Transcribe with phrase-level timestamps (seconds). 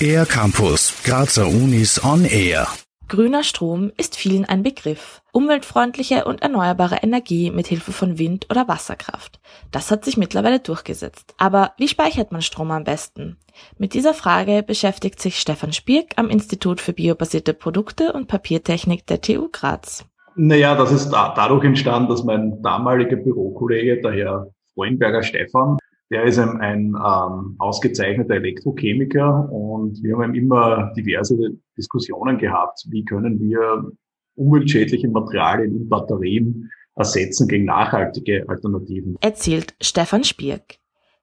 [0.00, 2.68] Air Campus, Grazer Unis on Air.
[3.08, 5.22] Grüner Strom ist vielen ein Begriff.
[5.32, 9.40] Umweltfreundliche und erneuerbare Energie mit Hilfe von Wind- oder Wasserkraft.
[9.70, 11.34] Das hat sich mittlerweile durchgesetzt.
[11.38, 13.36] Aber wie speichert man Strom am besten?
[13.78, 19.20] Mit dieser Frage beschäftigt sich Stefan Spierk am Institut für biobasierte Produkte und Papiertechnik der
[19.20, 20.04] TU Graz.
[20.34, 25.78] Naja, das ist da, dadurch entstanden, dass mein damaliger Bürokollege, der Herr Freuenberger Stefan,
[26.10, 31.36] der ist ein, ein ähm, ausgezeichneter Elektrochemiker und wir haben immer diverse
[31.76, 33.90] Diskussionen gehabt, wie können wir
[34.36, 39.16] umweltschädliche Materialien in Batterien ersetzen gegen nachhaltige Alternativen.
[39.20, 40.78] Erzählt Stefan Spierk.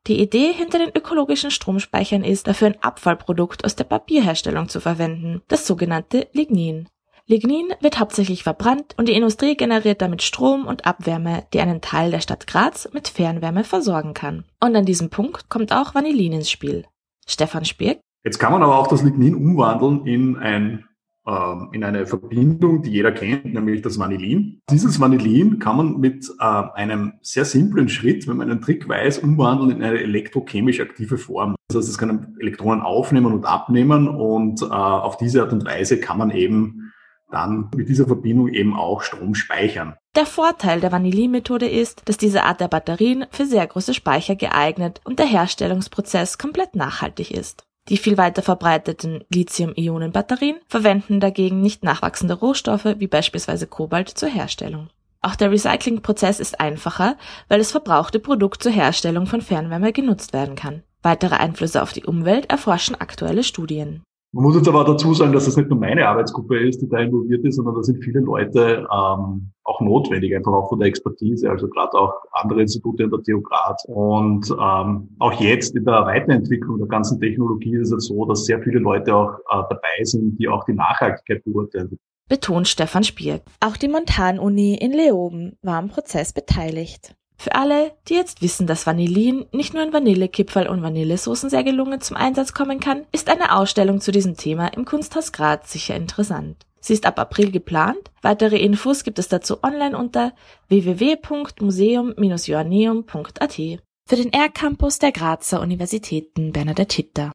[0.05, 5.41] Die Idee hinter den ökologischen Stromspeichern ist, dafür ein Abfallprodukt aus der Papierherstellung zu verwenden,
[5.47, 6.89] das sogenannte Lignin.
[7.25, 12.11] Lignin wird hauptsächlich verbrannt und die Industrie generiert damit Strom und Abwärme, die einen Teil
[12.11, 14.43] der Stadt Graz mit Fernwärme versorgen kann.
[14.59, 16.85] Und an diesem Punkt kommt auch Vanillin ins Spiel.
[17.25, 17.99] Stefan Spirk.
[18.25, 20.85] Jetzt kann man aber auch das Lignin umwandeln in ein
[21.25, 24.59] ähm, in eine Verbindung, die jeder kennt, nämlich das Vanillin.
[24.69, 29.19] Dieses Vanillin kann man mit äh, einem sehr simplen Schritt, wenn man einen Trick weiß,
[29.19, 31.55] umwandeln in eine elektrochemisch aktive Form.
[31.69, 35.97] Das heißt, es kann Elektronen aufnehmen und abnehmen und äh, auf diese Art und Weise
[36.01, 36.91] kann man eben
[37.31, 39.95] dann mit dieser Verbindung eben auch Strom speichern.
[40.15, 45.01] Der Vorteil der Vanillin-Methode ist, dass diese Art der Batterien für sehr große Speicher geeignet
[45.03, 47.63] und der Herstellungsprozess komplett nachhaltig ist.
[47.89, 54.89] Die viel weiter verbreiteten Lithium-Ionen-Batterien verwenden dagegen nicht nachwachsende Rohstoffe wie beispielsweise Kobalt zur Herstellung.
[55.21, 60.55] Auch der Recyclingprozess ist einfacher, weil das verbrauchte Produkt zur Herstellung von Fernwärme genutzt werden
[60.55, 60.83] kann.
[61.01, 64.03] Weitere Einflüsse auf die Umwelt erforschen aktuelle Studien.
[64.35, 66.97] Man muss jetzt aber dazu sagen, dass das nicht nur meine Arbeitsgruppe ist, die da
[66.97, 71.47] involviert ist, sondern da sind viele Leute ähm, auch notwendig, einfach auch von der Expertise,
[71.47, 73.85] also gerade auch andere Institute in der TU Graz.
[73.85, 78.59] Und ähm, auch jetzt in der Weiterentwicklung der ganzen Technologie ist es so, dass sehr
[78.63, 81.99] viele Leute auch äh, dabei sind, die auch die Nachhaltigkeit beurteilen.
[82.27, 83.43] Betont Stefan Spierk.
[83.59, 87.15] Auch die Montanuni in Leoben war am Prozess beteiligt.
[87.43, 91.99] Für alle, die jetzt wissen, dass Vanillin nicht nur in Vanillekipferl und Vanillesoßen sehr gelungen
[91.99, 96.55] zum Einsatz kommen kann, ist eine Ausstellung zu diesem Thema im Kunsthaus Graz sicher interessant.
[96.79, 97.99] Sie ist ab April geplant.
[98.21, 100.31] Weitere Infos gibt es dazu online unter
[100.69, 103.61] www.museum-joanneum.at.
[104.07, 107.33] Für den R-Campus der Grazer Universitäten Bernadette Hitter.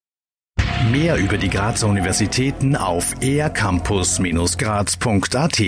[0.90, 5.60] Mehr über die Grazer Universitäten auf ercampus-graz.at